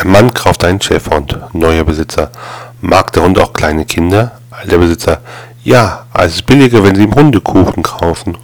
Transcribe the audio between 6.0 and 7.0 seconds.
es ist billiger, wenn